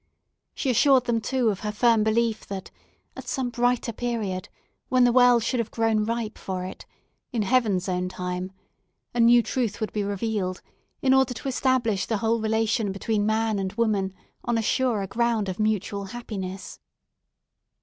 [0.55, 2.71] She assured them, too, of her firm belief that,
[3.15, 4.49] at some brighter period,
[4.89, 6.87] when the world should have grown ripe for it,
[7.31, 8.51] in Heaven's own time,
[9.13, 10.63] a new truth would be revealed,
[11.03, 15.47] in order to establish the whole relation between man and woman on a surer ground
[15.47, 16.79] of mutual happiness.